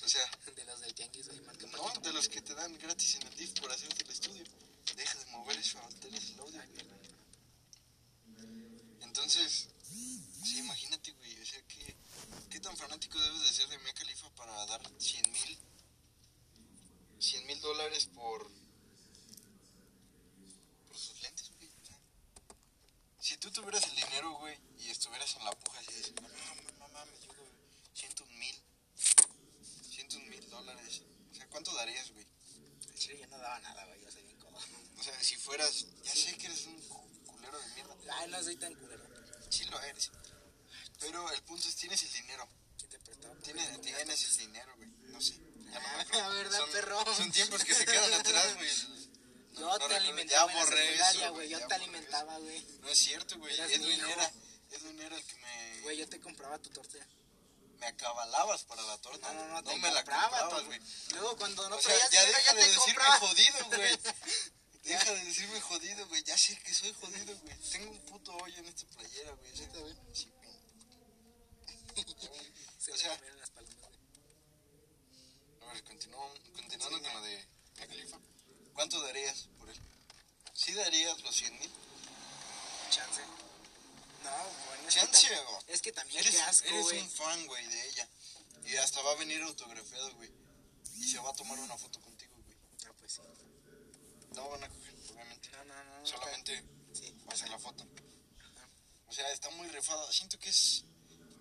O 0.03 0.09
sea, 0.09 0.23
De 0.57 0.65
del 0.65 0.95
tianguis, 0.95 1.27
marca 1.43 1.67
no 1.67 2.01
de 2.01 2.13
los 2.13 2.29
que 2.29 2.41
te 2.41 2.55
dan 2.55 2.77
gratis 2.79 3.17
en 3.17 3.27
el 3.27 3.37
DIF 3.37 3.61
por 3.61 3.71
hacerte 3.73 4.05
el 4.05 4.11
estudio. 4.11 4.45
Deja 4.97 5.19
de 5.19 5.27
mover 5.27 5.57
eso, 5.59 5.79
alteras 5.85 6.31
el 6.31 6.41
audio. 6.41 6.63
Entonces, 9.01 9.69
sí, 10.45 10.59
imagínate, 10.59 11.13
güey. 11.13 11.41
O 11.41 11.47
sea, 11.47 11.61
¿qué, 11.67 11.97
qué 12.51 12.61
tan 12.61 12.77
fanático 12.77 13.19
debes 13.19 13.41
de 13.41 13.53
ser 13.53 13.69
de 13.69 13.79
Mia 13.79 13.93
Khalifa 13.95 14.29
para 14.35 14.67
dar 14.67 14.81
100 14.99 15.33
mil 15.33 15.59
100 17.19 17.47
mil 17.47 17.61
dólares 17.61 18.07
por 18.15 18.51
sus 20.95 21.21
lentes, 21.23 21.51
güey? 21.57 21.69
O 21.83 21.85
sea, 21.85 21.99
si 23.21 23.29
tú 23.41 23.51
tuvieras 23.51 23.83
el 23.85 23.97
dinero, 23.97 24.33
güey, 24.39 24.59
y 24.79 24.91
estuvieras 24.91 25.35
en 25.37 25.45
la 25.45 25.51
puja 25.53 25.81
así, 25.81 25.93
dices, 25.95 26.13
no, 26.21 26.29
no, 26.29 26.79
no 26.79 26.89
mames, 26.89 27.21
yo 27.23 27.33
doy 27.35 27.49
100 27.95 28.39
mil, 28.39 28.63
100 29.91 30.29
mil 30.31 30.51
dólares. 30.51 31.03
O 31.33 31.35
sea, 31.35 31.47
¿cuánto 31.49 31.75
darías, 31.75 32.11
güey? 32.13 32.27
Chile 32.99 33.19
yo 33.21 33.27
no 33.29 33.39
daba 33.39 33.59
nada, 33.61 33.85
güey, 33.87 34.01
yo 34.03 34.11
soy 34.11 34.23
bien 34.23 34.39
codo. 34.39 34.59
O 35.01 35.03
sea, 35.03 35.19
si 35.25 35.37
fueras, 35.37 35.87
ya 36.03 36.15
sé 36.15 36.37
que 36.37 36.47
eres 36.47 36.67
un 36.67 36.79
cu- 36.83 37.23
culero 37.25 37.59
de 37.59 37.67
mierda. 37.69 37.97
Ay, 38.19 38.29
no 38.31 38.43
soy 38.43 38.57
tan 38.57 38.75
culero. 38.75 39.03
Sí 39.49 39.65
lo 39.65 39.81
eres. 39.81 40.11
Pero 40.99 41.33
el 41.33 41.43
punto 41.45 41.67
es, 41.67 41.75
tienes 41.77 42.03
el 42.03 42.13
dinero. 42.13 42.47
¿Quién 42.77 42.91
te 42.91 42.99
prestaba? 42.99 43.35
Tienes, 43.37 43.81
tienes 43.81 44.25
el 44.29 44.37
dinero, 44.37 44.77
güey. 44.77 44.91
No 45.09 45.19
sé. 45.23 45.33
Ya 45.73 45.81
no 45.81 45.89
me 45.89 46.03
acuerdo. 46.03 46.23
Ah, 46.23 46.29
¿verdad, 46.29 46.59
son, 46.59 46.71
perro? 46.73 47.15
Son 47.15 47.33
tiempos 47.33 47.65
que 47.65 47.75
se 47.75 47.87
quedan 47.87 48.13
atrás, 48.13 48.55
güey. 48.57 48.71
Yo 49.61 49.79
te 49.89 49.95
alimentaba 49.97 50.53
la 50.53 51.31
güey. 51.31 51.49
Yo 51.49 51.67
te 51.67 51.75
alimentaba, 51.75 52.39
güey. 52.39 52.61
No 52.81 52.89
es 52.89 52.99
cierto, 52.99 53.39
güey. 53.39 53.55
Edwin 53.61 54.01
era, 54.05 54.33
Edwin 54.71 55.01
era 55.01 55.17
el 55.17 55.25
que 55.25 55.35
me... 55.37 55.81
Güey, 55.83 55.97
yo 55.99 56.09
te 56.09 56.21
compraba 56.21 56.59
tu 56.59 56.71
torta? 56.71 56.99
Me 57.79 57.87
acabalabas 57.87 58.65
para 58.65 58.83
la 58.83 58.99
torta. 58.99 59.33
No, 59.33 59.47
no, 59.47 59.55
no, 59.55 59.63
te 59.63 59.77
me 59.79 59.91
la 59.91 60.03
compraba, 60.03 60.29
comprabas, 60.41 60.61
tú- 60.61 60.67
güey. 60.67 60.81
Luego 61.13 61.37
cuando 61.37 61.69
no 61.69 61.77
o 61.77 61.81
sea, 61.81 61.95
traías 61.95 62.11
ya 62.11 62.27
deja 62.27 62.55
de 62.55 62.63
te 62.63 62.69
decirme 62.69 62.85
compraba. 62.95 63.19
jodido, 63.21 63.67
güey. 63.77 63.99
Deja 64.83 65.13
de 65.13 65.25
decirme 65.25 65.61
jodido, 65.61 66.09
güey. 66.09 66.23
Ya 66.25 66.39
sé 66.39 66.59
que 66.63 66.73
soy 66.75 66.93
jodido, 66.95 67.37
güey. 67.39 67.55
Tengo 67.71 67.91
un 67.91 68.01
puto 68.07 68.35
hoyo 68.37 68.59
en 68.59 68.67
esta 68.67 68.87
playera, 68.87 69.31
güey. 69.33 69.57
¿Sí, 69.57 69.67
güey? 69.67 69.95
Sí, 70.15 70.33
güey. 70.37 70.51
Se 72.79 72.93
O 72.93 72.97
sea- 72.97 73.21
las 73.39 73.51
palomas, 73.51 73.77
güey. 73.79 75.69
A 75.69 75.73
ver, 75.75 75.85
continuamos, 75.85 76.39
continuando 76.55 77.03
con 77.03 77.13
lo 77.15 77.21
de 77.23 77.47
Mia 77.77 77.87
Khalifa. 77.87 78.19
¿Cuánto 78.75 79.01
darías? 79.03 79.49
¿Sí 80.71 80.77
darías 80.77 81.21
los 81.23 81.35
100 81.35 81.59
mil? 81.59 81.71
Chance. 82.91 83.23
No, 84.23 84.31
bueno, 84.69 84.87
es 84.89 84.95
Chance, 84.95 85.27
que, 85.29 85.35
tam- 85.35 85.65
es 85.67 85.83
que 85.83 85.91
también 85.93 86.21
Eres, 86.21 86.31
qué 86.31 86.41
asco, 86.43 86.69
eres 86.69 86.83
güey. 86.85 87.01
un 87.01 87.11
fan, 87.11 87.47
güey, 87.49 87.67
de 87.67 87.89
ella. 87.89 88.09
Y 88.67 88.77
hasta 88.77 89.03
va 89.03 89.11
a 89.11 89.15
venir 89.17 89.43
autografiado, 89.43 90.15
güey. 90.15 90.31
Y 90.95 91.09
se 91.09 91.19
va 91.19 91.31
a 91.31 91.33
tomar 91.33 91.59
una 91.59 91.77
foto 91.77 92.01
contigo, 92.01 92.37
güey. 92.45 92.57
Ah, 92.87 92.93
pues 93.01 93.15
sí. 93.15 93.21
No 94.37 94.49
van 94.49 94.63
a 94.63 94.69
coger, 94.69 94.95
obviamente. 95.13 95.51
No, 95.51 95.65
no, 95.65 95.83
no. 95.85 96.07
Solamente 96.07 96.63
Sí. 96.93 97.17
va 97.29 97.33
a 97.33 97.37
ser 97.37 97.49
la 97.51 97.59
foto. 97.59 97.83
Ajá. 98.39 98.69
O 99.09 99.13
sea, 99.13 99.29
está 99.33 99.51
muy 99.51 99.67
refada. 99.71 100.13
Siento 100.13 100.39
que 100.39 100.51
es 100.51 100.85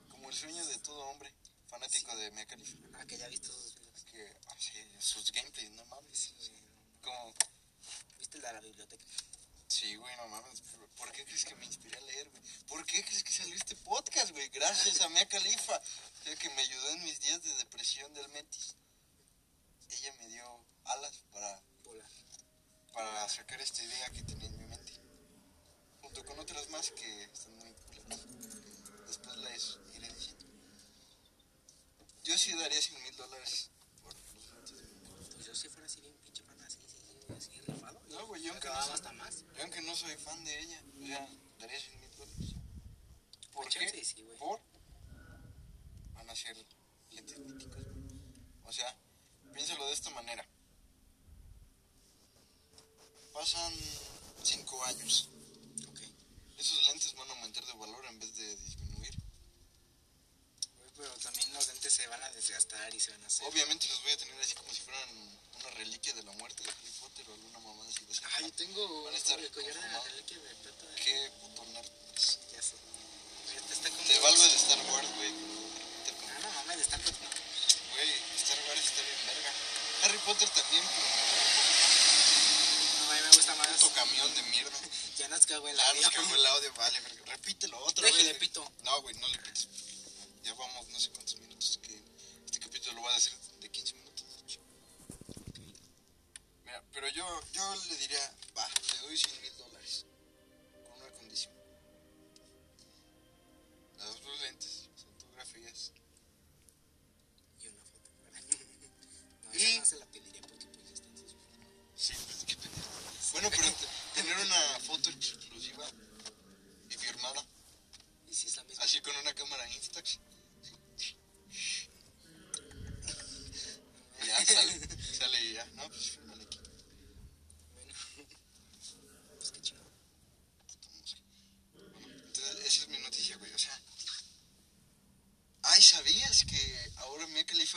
como 0.10 0.28
el 0.30 0.36
sueño 0.36 0.66
de 0.66 0.80
todo 0.80 1.04
hombre 1.04 1.32
fanático 1.68 2.16
de 2.16 2.32
Mia 2.32 2.48
Khalifa. 2.48 2.78
Ah, 2.96 3.06
que 3.06 3.16
ya 3.16 3.28
he 3.28 3.30
visto 3.30 3.52
sus 3.54 3.76
videos. 3.76 4.06
Que 4.12 4.36
así, 4.58 4.72
sus 5.00 5.32
gameplays, 5.32 5.70
no 5.74 5.86
mames. 5.86 6.34
Como, 7.04 7.36
¿Viste 8.40 8.48
el 8.48 8.56
de 8.56 8.62
la 8.62 8.68
biblioteca? 8.68 9.06
sí, 9.68 9.96
güey, 9.98 10.16
no 10.18 10.28
mames. 10.30 10.62
¿Por, 10.98 11.12
qué 11.12 11.26
crees 11.26 11.44
que 11.44 11.56
me 11.56 11.66
inspiré 11.66 11.98
a 11.98 12.02
leer, 12.02 12.30
güey? 12.30 12.42
¿Por 12.68 12.86
qué 12.86 13.04
crees 13.04 13.24
que 13.24 13.32
salió 13.32 13.54
este 13.54 13.76
podcast, 13.76 14.32
güey? 14.32 14.48
Gracias 14.50 15.02
a 15.02 15.10
Mia 15.10 15.28
sea, 15.30 16.36
que 16.38 16.50
me 16.50 16.62
ayudó 16.62 16.90
en 16.92 17.04
mis 17.04 17.20
días 17.20 17.44
de 17.44 17.54
depresión 17.56 18.14
del 18.14 18.30
Metis. 18.30 18.76
Ella 19.90 20.14
me 20.20 20.28
dio 20.30 20.66
alas 20.86 21.24
para 21.34 21.62
Volar. 21.84 22.10
para 22.94 23.28
sacar 23.28 23.60
esta 23.60 23.84
idea 23.84 24.10
que 24.10 24.24
tenía 24.24 24.48
en 24.48 24.58
mi 24.58 24.68
mente. 24.68 24.94
Junto 26.02 26.26
con 26.26 26.40
otras 26.40 26.70
más 26.70 26.92
que 26.92 27.24
están 27.26 27.58
muy 27.58 27.74
culeras. 27.74 28.22
Después 29.08 29.38
les 29.38 29.78
iré 29.96 30.14
diciendo. 30.14 30.46
Yo 32.24 32.38
sí 32.38 32.54
daría 32.54 32.82
100 32.82 33.04
mil 33.04 33.16
dólares 33.18 33.70
por 34.02 34.14
los. 34.14 35.30
Pues 35.36 35.46
yo 35.46 35.56
si 35.56 35.68
fuera 35.68 35.88
así 35.88 36.00
bien 36.02 36.16
pinche 36.24 36.44
sí, 36.70 36.89
así 37.38 37.52
rifado. 37.62 38.00
No, 38.10 38.28
güey, 38.28 38.42
yo 38.44 38.52
aunque 38.52 38.68
no, 38.68 38.84
soy, 38.84 38.94
hasta 38.94 39.12
más. 39.14 39.44
yo 39.56 39.62
aunque 39.64 39.82
no 39.82 39.96
soy 39.96 40.16
fan 40.18 40.44
de 40.46 40.60
ella, 40.60 40.84
o 41.02 41.06
sea, 41.08 41.30
daría 41.60 41.80
100 41.80 42.00
mil 42.02 42.12
dólares. 42.18 42.56
¿Por 43.54 43.68
Chance, 43.70 43.92
qué? 43.92 44.06
sí, 44.06 44.22
güey. 44.24 44.38
Por 44.38 44.60
van 46.14 46.30
a 46.30 46.36
ser 46.36 46.58
lentes 47.12 47.40
míticos. 47.40 47.84
güey. 47.84 47.96
O 48.66 48.72
sea, 48.74 48.96
piénsalo 49.54 49.86
de 49.88 49.94
esta 49.94 50.10
manera. 50.12 50.46
Pasan 53.34 53.74
5 54.44 54.86
años. 54.86 55.30
Ok. 55.90 56.00
Esos 56.58 56.84
lentes 56.88 57.14
van 57.16 57.30
a 57.30 57.32
aumentar 57.34 57.66
de 57.66 57.74
valor 57.74 58.06
en 58.06 58.20
vez 58.20 58.36
de 58.36 58.56
disminuir. 58.58 59.16
Güey, 60.78 60.92
Pero 60.98 61.18
también 61.18 61.54
los 61.54 61.68
lentes 61.68 61.94
se 61.94 62.08
van 62.08 62.22
a 62.24 62.30
desgastar 62.32 62.94
y 62.94 63.00
se 63.00 63.12
van 63.12 63.24
a 63.24 63.28
hacer. 63.28 63.48
Obviamente 63.48 63.88
los 63.88 64.02
voy 64.04 64.12
a 64.12 64.18
tener 64.18 64.40
así 64.42 64.56
como 64.56 64.70
si 64.74 64.82
fueran 64.82 65.10
una 65.60 65.70
reliquia 65.72 66.14
de 66.14 66.24
la 66.24 66.32
muerte 66.34 66.64
de 66.64 66.70
Harry 66.70 66.92
Potter 67.00 67.26
o 67.30 67.34
alguna 67.34 67.60
mamada 67.60 67.90
así 67.90 68.06
de 68.06 68.12
esa. 68.14 68.28
Ah, 68.36 68.42
yo 68.42 68.52
tengo 68.54 69.04
Van 69.04 69.14
a 69.14 69.18
estar 69.18 69.40
el 69.40 69.52
collar 69.52 69.74
de 69.76 69.82
la 69.88 70.04
reliquia 70.04 70.38
de 70.38 70.56
plata. 70.56 70.86
de- 70.86 71.02
Qué 71.04 71.32
puto 71.42 71.66
nerd. 71.66 71.90
Ya 72.54 72.62
sé. 72.62 72.76
Este 73.56 73.74
está. 73.74 73.90
Te 73.90 74.20
valve 74.20 74.48
de 74.48 74.56
Star 74.56 74.80
Wars, 74.92 75.10
güey. 75.16 75.32
Te- 76.06 76.12
Ah, 76.30 76.40
no 76.42 76.50
mames, 76.52 76.80
está 76.80 76.98
pues, 76.98 77.14
no. 77.20 77.30
Güey, 77.94 78.10
Star 78.38 78.60
Wars 78.68 78.82
está 78.86 79.02
bien 79.02 79.20
verga. 79.28 79.54
Harry 80.04 80.18
Potter 80.20 80.50
también, 80.50 80.84
pero 80.96 81.08
No, 83.06 83.12
a 83.12 83.16
mí 83.16 83.22
me 83.22 83.30
gusta 83.36 83.56
más. 83.56 83.68
puto 83.68 83.90
camión 83.94 84.34
de 84.36 84.44
mierda. 84.44 84.78
Ya 85.20 85.28
nos 85.28 85.46
cagó 85.46 85.68
el 85.68 85.78
audio. 85.78 86.02
nos 86.02 86.12
cagó 86.14 86.36
el 86.36 86.46
audio, 86.46 86.74
vale, 86.76 87.00
verga. 87.02 87.26
Repítelo 87.26 87.78
otra 87.84 88.10
vez. 88.10 88.38
pito. 88.38 88.72
No, 88.84 89.02
güey, 89.02 89.14
no 89.16 89.28
le 89.28 89.38
pites. 89.40 89.68
Yo, 97.14 97.42
yo 97.54 97.76
le 97.90 97.96
diría, 97.98 98.32
va, 98.58 98.68
te 98.68 98.98
doy 99.00 99.18
100 99.18 99.42
mil 99.42 99.59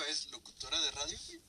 Es 0.09 0.31
locutora 0.31 0.81
de 0.81 0.91
radio, 0.93 1.19
güey? 1.27 1.41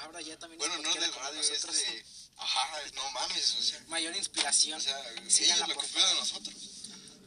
Ahora 0.00 0.20
ya 0.20 0.38
también 0.38 0.58
Bueno, 0.58 0.74
es 0.76 0.82
no 0.82 0.88
es 0.90 1.00
de 1.00 1.10
radio, 1.18 1.40
es 1.40 1.62
de... 1.62 2.04
Ajá, 2.36 2.80
no 2.94 3.10
mames, 3.12 3.54
o 3.54 3.62
sea... 3.62 3.80
Mayor 3.88 4.16
inspiración. 4.16 4.78
O 4.78 4.82
sea, 4.82 4.98
ella 5.12 5.30
Síganla, 5.30 5.66
lo 5.68 5.74
por 5.74 5.84
copió 5.84 6.06
de 6.06 6.14
nosotros. 6.14 6.54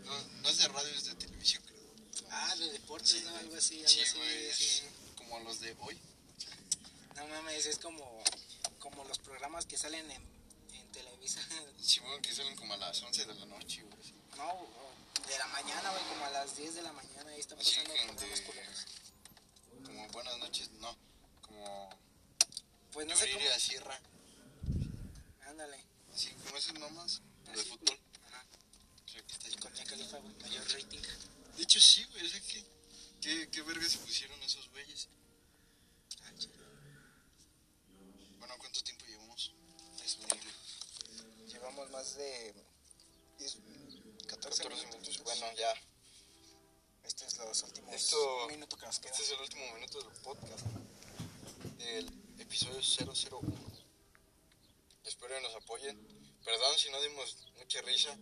No, 0.05 0.23
no 0.41 0.49
es 0.49 0.57
de 0.57 0.67
radio, 0.67 0.89
es 0.95 1.05
de 1.05 1.15
televisión, 1.15 1.63
creo. 1.65 1.77
Ah, 2.31 2.55
de 2.55 2.71
deportes, 2.71 3.09
Sí, 3.11 3.21
¿no? 3.25 3.37
Algo 3.37 3.55
así, 3.55 3.75
algo 3.77 3.89
Sí, 3.89 4.01
así. 4.01 4.17
güey, 4.17 4.53
sí. 4.53 4.63
es 4.63 4.83
como 5.15 5.39
los 5.41 5.59
de 5.59 5.75
hoy. 5.79 5.97
No 7.15 7.27
mames, 7.27 7.65
es 7.65 7.77
como, 7.79 8.23
como 8.79 9.03
los 9.05 9.19
programas 9.19 9.65
que 9.65 9.77
salen 9.77 10.09
en, 10.11 10.21
en 10.73 10.91
Televisa. 10.91 11.41
Sí, 11.81 11.99
bueno, 12.01 12.21
que 12.21 12.33
salen 12.33 12.55
como 12.55 12.73
a 12.73 12.77
las 12.77 13.01
11 13.01 13.25
de 13.25 13.33
la 13.35 13.45
noche, 13.45 13.83
güey. 13.83 14.13
No, 14.35 14.67
de 15.27 15.37
la 15.37 15.47
mañana, 15.47 15.89
güey, 15.91 16.03
como 16.09 16.25
a 16.25 16.29
las 16.31 16.55
10 16.57 16.75
de 16.75 16.81
la 16.81 16.91
mañana. 16.91 17.31
Ahí 17.31 17.39
están 17.39 17.57
pasando 17.57 17.93
programas 17.93 18.41
culeros. 18.41 18.85
Como 20.07 20.23
buenas 20.23 20.37
noches, 20.39 20.71
no. 20.79 20.95
Como 21.41 21.89
Pues 22.93 23.07
no 23.07 23.15
sé 23.15 23.31
cómo. 23.33 23.49
a 23.49 23.59
Sierra. 23.59 23.99
Ándale. 25.47 25.83
Así 26.13 26.29
como 26.31 26.57
esas 26.57 26.79
mamás 26.79 27.21
de 27.53 27.63
fútbol. 27.63 27.99
Ajá. 28.27 28.45
O 29.05 29.09
sea, 29.09 29.21
que 29.21 29.33
está 29.33 29.49
Y 29.49 29.55
con 29.55 29.73
Mia 29.73 29.83
Khalifa, 29.83 30.17
güey, 30.19 30.33
mayor 30.35 30.65
rating. 30.71 30.99
De 31.57 31.63
hecho, 31.63 31.79
sí, 31.81 32.05
güey. 32.05 32.25
O 32.25 32.29
sea, 32.29 32.41
que, 32.41 32.65
¿qué, 33.21 33.49
qué 33.49 33.61
verga 33.63 33.87
se 33.89 33.97
pusieron 33.97 34.41
esos 34.43 34.69
güeyes? 34.69 35.09
Ah. 36.23 36.31
Bueno, 38.39 38.55
¿cuánto 38.59 38.81
tiempo 38.83 39.05
llevamos? 39.05 39.53
Disponible. 40.01 40.51
Llevamos 41.47 41.89
más 41.91 42.15
de 42.15 42.53
10, 43.39 43.57
14, 44.27 44.63
14 44.63 44.69
minutos. 44.87 45.01
minutos. 45.01 45.23
Bueno, 45.23 45.53
ya. 45.57 45.73
Es 47.39 47.45
los 47.45 47.63
últimos 47.63 47.93
Esto- 47.93 48.47
minutos 48.47 48.79
que 48.79 48.85
nos 48.85 48.99
quedan. 48.99 49.11
Este 49.13 49.23
es 49.23 49.31
el 49.31 49.39
último 49.41 49.73
minuto 49.73 49.99
del 49.99 50.21
podcast. 50.21 50.65
Del 51.77 52.05
episodio 52.39 52.81
001. 52.81 53.53
Espero 55.03 55.35
que 55.35 55.41
nos 55.41 55.55
apoyen. 55.55 55.97
Perdón 56.43 56.77
si 56.77 56.89
no 56.89 57.01
dimos 57.01 57.37
mucha 57.57 57.81
risa 57.81 58.17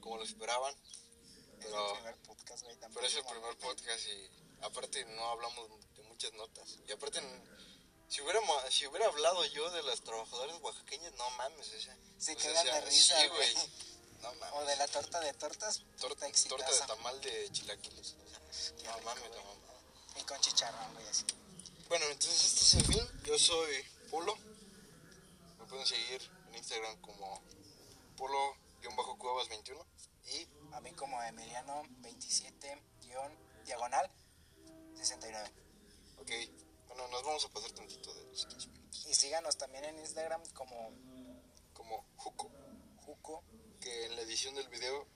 como 0.00 0.16
lo 0.16 0.24
esperaban. 0.24 0.72
Es 0.74 1.66
Pero, 1.66 1.86
el 1.88 1.94
primer 1.96 2.16
podcast, 2.22 2.62
güey. 2.64 2.76
pero 2.92 3.06
es 3.06 3.14
el 3.16 3.24
primer 3.24 3.56
podcast 3.58 4.06
y 4.06 4.30
aparte 4.62 5.04
no 5.06 5.24
hablamos 5.30 5.68
de 5.96 6.02
muchas 6.04 6.32
notas. 6.34 6.78
Y 6.88 6.92
aparte, 6.92 7.20
si 8.08 8.20
hubiera, 8.22 8.40
si 8.70 8.86
hubiera 8.86 9.06
hablado 9.06 9.44
yo 9.46 9.70
de 9.70 9.82
las 9.82 10.00
trabajadoras 10.02 10.60
oaxaqueñas, 10.62 11.12
no 11.14 11.28
mames. 11.30 11.70
Se 12.18 12.36
quedan 12.36 12.64
de 12.66 12.80
risa, 12.82 13.20
sí, 13.20 13.28
güey. 13.28 13.54
No. 14.22 14.30
O 14.56 14.64
de 14.64 14.76
la 14.76 14.88
torta 14.88 15.20
de 15.20 15.34
tortas, 15.34 15.80
Tor- 16.00 16.16
torta 16.16 16.48
torta 16.48 16.70
de 16.72 16.78
tamal 16.86 17.20
de 17.20 17.50
chilaquiles. 17.52 18.14
No 18.84 19.00
mames, 19.04 19.30
no 19.30 19.44
mames. 19.44 20.20
Y 20.20 20.22
con 20.24 20.40
chicharrón, 20.40 20.94
güey, 20.94 21.06
así. 21.08 21.24
Bueno, 21.88 22.06
entonces 22.06 22.44
este 22.44 22.60
es 22.60 22.74
el 22.74 22.84
fin. 22.84 23.22
Yo 23.24 23.38
soy 23.38 23.84
Polo. 24.10 24.36
Me 25.58 25.64
pueden 25.66 25.86
seguir 25.86 26.22
en 26.48 26.54
Instagram 26.56 27.00
como 27.00 27.42
Polo-Cuevas21. 28.16 29.84
Y 30.26 30.48
A 30.72 30.80
mí 30.80 30.92
como 30.92 31.22
Emiliano 31.22 31.82
27 31.98 32.82
guion 33.02 33.32
diagonal 33.64 34.10
69. 34.96 35.52
Ok, 36.18 36.30
bueno, 36.88 37.08
nos 37.08 37.22
vamos 37.22 37.44
a 37.44 37.48
pasar 37.48 37.70
tantito 37.72 38.14
de 38.14 38.24
los 38.24 38.46
15 38.46 38.68
minutos. 38.68 39.06
Y 39.06 39.14
síganos 39.14 39.56
también 39.56 39.84
en 39.84 39.98
Instagram 39.98 40.42
como 40.54 40.90
Como 41.72 42.06
Juco, 42.16 42.50
Juco. 43.04 43.44
que 43.80 44.06
en 44.06 44.16
la 44.16 44.22
edición 44.22 44.54
del 44.54 44.68
video 44.68 45.06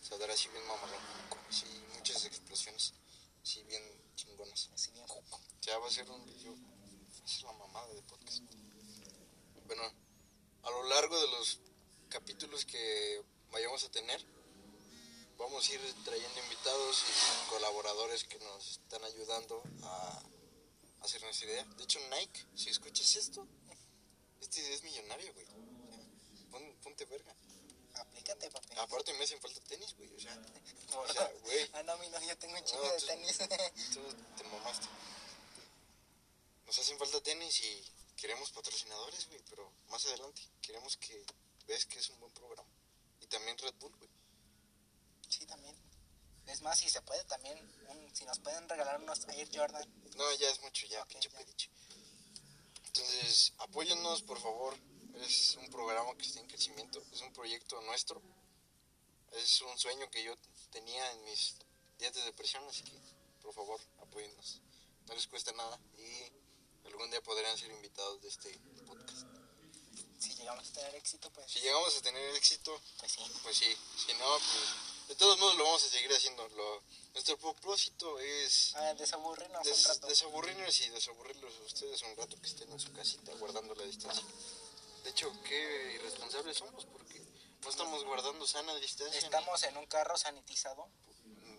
saldrá 0.00 0.32
así 0.32 0.48
mamarrón, 0.48 1.00
Juco, 1.28 1.38
así 1.48 1.66
muchas 2.02 2.24
explosiones, 2.24 2.94
sí, 3.44 3.62
bien 3.62 3.80
chingonas. 4.16 4.70
Así 4.74 4.90
bien 4.90 5.06
juco. 5.06 5.40
Ya 5.60 5.78
va 5.78 5.86
a 5.86 5.90
ser 5.90 6.10
un 6.10 6.24
video, 6.26 6.52
es 7.24 7.42
la 7.44 7.52
mamada 7.52 7.94
de 7.94 8.02
podcast. 8.02 8.42
Bueno, 9.68 9.84
a 10.64 10.70
lo 10.70 10.82
largo 10.88 11.16
de 11.20 11.28
los 11.28 11.60
capítulos 12.08 12.64
que 12.64 13.22
vayamos 13.52 13.84
a 13.84 13.90
tener, 13.92 14.20
vamos 15.38 15.68
a 15.68 15.74
ir 15.74 15.80
trayendo 16.04 16.40
invitados 16.40 17.04
y 17.06 17.50
colaboradores 17.50 18.24
que 18.24 18.40
nos 18.40 18.68
están 18.72 19.04
ayudando 19.04 19.62
a 19.84 20.22
hacernos 21.02 21.40
idea. 21.40 21.64
De 21.64 21.84
hecho, 21.84 22.00
Nike, 22.10 22.44
si 22.56 22.70
escuchas 22.70 23.14
esto, 23.14 23.46
este 24.40 24.74
es 24.74 24.82
millonario, 24.82 25.32
güey. 25.34 25.46
Ponte 26.82 27.04
verga. 27.04 27.32
Papi. 28.22 28.74
Aparte 28.78 29.12
me 29.14 29.24
hacen 29.24 29.40
falta 29.40 29.60
tenis, 29.60 29.94
güey. 29.96 30.12
O 30.14 30.20
sea, 30.20 30.36
o 30.96 31.12
sea, 31.12 31.32
güey. 31.42 31.70
Ah, 31.74 31.82
no, 31.82 31.96
mi 31.98 32.08
no, 32.08 32.20
yo 32.22 32.36
tengo 32.38 32.56
un 32.56 32.64
chingo 32.64 32.84
No, 32.84 32.92
de 32.92 32.98
tú- 33.00 33.06
tenis. 33.06 33.38
Tú 33.94 34.00
te 34.36 34.44
mamaste. 34.44 34.86
Nos 36.66 36.78
hacen 36.78 36.98
falta 36.98 37.20
tenis 37.22 37.60
y 37.60 37.84
queremos 38.16 38.50
patrocinadores, 38.52 39.26
güey, 39.28 39.40
pero 39.50 39.70
más 39.88 40.04
adelante 40.06 40.40
queremos 40.60 40.96
que 40.96 41.24
veas 41.66 41.84
que 41.86 41.98
es 41.98 42.08
un 42.10 42.20
buen 42.20 42.32
programa. 42.32 42.68
Y 43.20 43.26
también 43.26 43.58
Red 43.58 43.74
Bull, 43.80 43.94
güey. 43.96 44.10
sí, 45.28 45.44
también. 45.46 45.74
Es 46.46 46.60
más, 46.62 46.78
si 46.78 46.88
se 46.90 47.00
puede 47.02 47.22
también, 47.24 47.56
un- 47.88 48.14
si 48.14 48.24
nos 48.24 48.38
pueden 48.40 48.68
regalar 48.68 49.00
unos 49.00 49.26
Air 49.28 49.48
Jordan. 49.54 49.88
No, 50.16 50.32
ya 50.34 50.48
es 50.50 50.60
mucho, 50.60 50.86
ya, 50.86 51.02
Ok, 51.02 51.08
pinche 51.08 51.28
ya. 51.30 51.38
pediche. 51.38 51.70
Entonces, 52.86 53.52
apóyennos, 53.58 54.22
por 54.22 54.38
favor. 54.40 54.76
Es 55.20 55.56
un 55.56 55.68
programa 55.70 56.16
que 56.16 56.26
está 56.26 56.40
en 56.40 56.46
crecimiento, 56.46 57.02
es 57.12 57.20
un 57.20 57.32
proyecto 57.32 57.80
nuestro. 57.82 58.20
Es 59.32 59.60
un 59.62 59.78
sueño 59.78 60.10
que 60.10 60.22
yo 60.24 60.34
tenía 60.70 61.10
en 61.12 61.24
mis 61.24 61.54
días 61.98 62.12
de 62.14 62.22
depresión, 62.22 62.64
así 62.68 62.82
que, 62.82 62.92
por 63.40 63.54
favor, 63.54 63.80
apóyennos. 64.00 64.60
No 65.06 65.14
les 65.14 65.26
cuesta 65.26 65.52
nada 65.52 65.78
y 65.98 66.86
algún 66.86 67.10
día 67.10 67.22
podrán 67.22 67.56
ser 67.56 67.70
invitados 67.70 68.20
de 68.22 68.28
este 68.28 68.58
podcast. 68.86 69.26
Si 70.18 70.34
llegamos 70.36 70.68
a 70.68 70.72
tener 70.72 70.94
éxito, 70.94 71.30
pues, 71.32 71.50
Si 71.50 71.60
llegamos 71.60 71.96
a 71.96 72.02
tener 72.02 72.34
éxito, 72.36 72.80
pues 72.98 73.12
sí. 73.12 73.22
pues 73.42 73.56
sí. 73.56 73.76
Si 74.06 74.12
no, 74.14 74.26
pues 74.38 75.08
de 75.08 75.14
todos 75.16 75.38
modos 75.38 75.56
lo 75.56 75.64
vamos 75.64 75.84
a 75.84 75.88
seguir 75.88 76.12
haciendo. 76.12 76.48
Lo- 76.50 76.82
nuestro 77.12 77.36
propósito 77.38 78.18
es 78.20 78.74
A 78.76 78.94
desaburrirnos 78.94 79.64
des- 79.64 79.78
un 79.78 79.84
rato. 79.94 80.06
desaburrirnos 80.06 80.80
y 80.80 80.88
desaburrirlos 80.90 81.54
a 81.56 81.62
ustedes 81.64 82.02
un 82.02 82.16
rato 82.16 82.36
que 82.40 82.46
estén 82.46 82.70
en 82.70 82.78
su 82.80 82.92
casita 82.92 83.32
guardando 83.34 83.74
la 83.74 83.84
distancia. 83.84 84.24
De 85.04 85.10
hecho, 85.10 85.32
qué 85.44 85.92
irresponsables 85.94 86.56
somos 86.56 86.84
porque 86.86 87.20
no 87.62 87.70
estamos 87.70 88.04
guardando 88.04 88.46
sana 88.46 88.74
distancia. 88.76 89.18
ni- 89.20 89.24
Estamos 89.26 89.62
en 89.64 89.76
un 89.76 89.86
carro 89.86 90.16
sanitizado. 90.16 90.88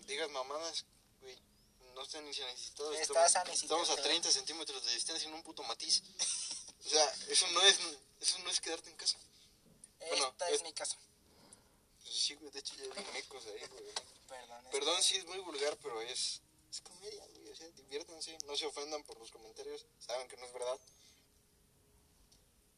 Digas 0.05 0.29
mamadas, 0.29 0.85
güey. 1.21 1.37
No 1.93 2.01
están 2.03 2.25
ni 2.25 2.33
sanitizados. 2.33 2.95
Está 2.97 3.25
Estamos, 3.25 3.31
sanitizado. 3.31 3.81
estamos 3.81 3.99
a 3.99 4.01
30 4.03 4.31
centímetros 4.31 4.83
de 4.85 4.93
distancia 4.93 5.27
en 5.27 5.33
un 5.33 5.43
puto 5.43 5.63
matiz. 5.63 6.01
O 6.85 6.89
sea, 6.89 7.05
eso 7.29 7.47
no 7.51 7.61
es, 7.61 7.79
eso 8.19 8.39
no 8.39 8.49
es 8.49 8.59
quedarte 8.59 8.89
en 8.89 8.97
casa. 8.97 9.17
Bueno, 9.99 10.27
Esta 10.29 10.49
es- 10.49 10.55
es 10.55 10.63
mi 10.63 10.73
casa. 10.73 10.97
Pues 12.01 12.13
sí, 12.15 12.35
güey, 12.35 12.51
de 12.51 12.59
hecho 12.59 12.75
ya 12.75 12.83
hay 12.83 13.05
mecos 13.13 13.45
ahí, 13.45 13.65
güey. 13.67 13.83
Perdón. 14.27 14.65
Perdón 14.71 15.03
si 15.03 15.15
es 15.17 15.25
muy 15.25 15.39
vulgar, 15.39 15.77
pero 15.77 16.01
es, 16.01 16.41
es 16.71 16.81
comedia, 16.81 17.25
güey. 17.27 17.49
O 17.49 17.55
sea, 17.55 17.67
diviértanse, 17.69 18.37
no 18.45 18.57
se 18.57 18.65
ofendan 18.65 19.03
por 19.03 19.17
los 19.17 19.31
comentarios, 19.31 19.85
saben 19.99 20.27
que 20.27 20.35
no 20.37 20.45
es 20.45 20.53
verdad. 20.53 20.77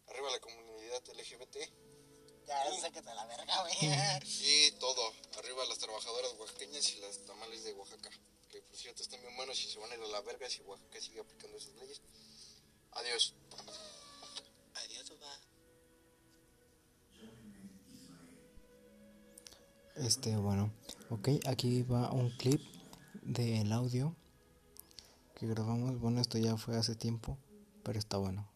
Arriba 0.08 0.30
la 0.30 0.40
comunidad 0.40 1.02
LGBT 1.26 1.58
Ya, 2.48 2.80
sáquete 2.80 3.10
a 3.10 3.16
la 3.16 3.26
verga, 3.26 3.62
güey. 3.62 3.74
y 4.24 4.72
todo. 4.80 5.02
Arriba 5.40 5.66
las 5.66 5.80
trabajadoras 5.80 6.34
oaxaqueñas 6.40 6.88
y 6.94 7.00
las 7.00 7.18
tamales 7.26 7.64
de 7.64 7.74
Oaxaca. 7.74 8.10
Que 8.52 8.62
por 8.62 8.78
cierto 8.78 9.02
están 9.02 9.20
bien 9.22 9.36
buenos 9.36 9.60
y 9.64 9.68
se 9.68 9.80
van 9.80 9.92
a 9.92 9.96
ir 9.96 10.02
a 10.02 10.08
la 10.08 10.22
verga 10.22 10.48
si 10.50 10.62
Oaxaca 10.62 11.02
sigue 11.02 11.20
aplicando 11.22 11.58
esas 11.58 11.74
leyes. 11.76 12.02
Adiós. 12.92 13.34
Adiós, 14.76 15.10
papá. 15.10 15.40
Este, 19.96 20.36
bueno, 20.36 20.72
ok, 21.10 21.30
aquí 21.48 21.82
va 21.84 22.12
un 22.12 22.30
clip 22.38 22.62
del 23.24 23.72
audio 23.72 24.16
que 25.36 25.48
grabamos. 25.48 26.00
Bueno, 26.00 26.22
esto 26.22 26.38
ya 26.38 26.58
fue 26.58 26.76
hace 26.78 26.96
tiempo, 26.96 27.38
pero 27.84 27.98
está 27.98 28.18
bueno, 28.18 28.50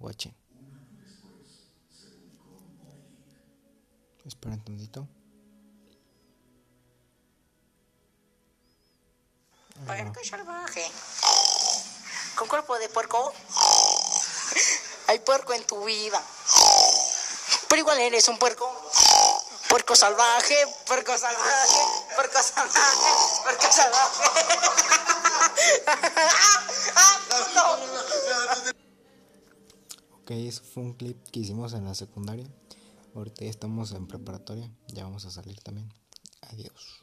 watchen. 4.20 4.28
Esperen 4.28 4.64
tantito. 4.64 5.08
Puerco 9.86 10.24
salvaje. 10.24 10.92
Con 12.36 12.48
cuerpo 12.48 12.78
de 12.78 12.90
puerco. 12.90 13.34
Hay 15.08 15.20
puerco 15.20 15.54
en 15.54 15.66
tu 15.66 15.84
vida. 15.86 16.22
Pero 17.68 17.80
igual 17.80 18.00
eres 18.00 18.28
un 18.28 18.38
puerco. 18.38 18.70
Puerco 19.70 19.96
salvaje, 19.96 20.56
puerco 20.88 21.16
salvaje, 21.16 21.80
puerco 22.16 22.42
salvaje, 22.42 22.80
puerco 23.44 23.72
salvaje. 23.72 24.24
Ok, 30.24 30.32
eso 30.32 30.64
fue 30.74 30.84
un 30.84 30.94
clip 30.94 31.18
que 31.32 31.42
hicimos 31.42 31.74
en 31.74 31.86
la 31.86 31.94
secundaria. 31.94 32.48
Ahorita 33.16 33.44
ya 33.44 33.50
estamos 33.50 33.92
en 33.94 34.08
preparatoria, 34.08 34.72
ya 34.88 35.04
vamos 35.04 35.26
a 35.26 35.32
salir 35.32 35.60
también. 35.62 35.92
Adiós. 36.42 36.99